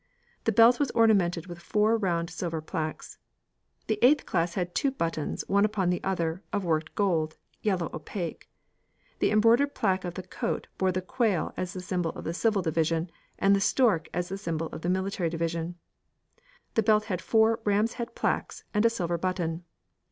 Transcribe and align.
The 0.45 0.51
belt 0.51 0.79
was 0.79 0.89
ornamented 0.95 1.45
with 1.45 1.59
four 1.59 1.95
round 1.95 2.31
silver 2.31 2.59
plaques. 2.59 3.19
The 3.85 3.99
eighth 4.01 4.25
class 4.25 4.55
had 4.55 4.73
two 4.73 4.89
buttons, 4.89 5.43
one 5.47 5.63
upon 5.63 5.91
the 5.91 6.03
other, 6.03 6.41
of 6.51 6.65
worked 6.65 6.95
gold 6.95 7.37
yellow 7.61 7.87
opaque. 7.93 8.49
The 9.19 9.29
embroidered 9.29 9.75
plaque 9.75 10.03
of 10.03 10.15
the 10.15 10.23
coat 10.23 10.65
bore 10.79 10.91
the 10.91 11.03
quail 11.03 11.53
as 11.55 11.73
the 11.73 11.81
symbol 11.81 12.09
of 12.13 12.23
the 12.23 12.33
civil 12.33 12.63
division, 12.63 13.11
and 13.37 13.55
the 13.55 13.61
stork 13.61 14.07
as 14.11 14.29
the 14.29 14.39
symbol 14.39 14.69
of 14.69 14.81
the 14.81 14.89
military 14.89 15.29
division. 15.29 15.75
The 16.73 16.81
belt 16.81 17.03
had 17.03 17.21
four 17.21 17.59
ram's 17.63 17.93
head 17.93 18.15
plaques 18.15 18.63
and 18.73 18.83
a 18.83 18.89
silver 18.89 19.19
button. 19.19 19.65